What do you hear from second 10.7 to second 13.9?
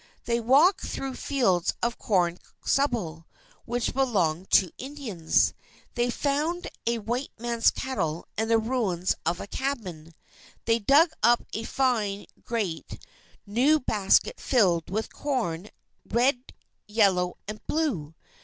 dug up a fine, great, new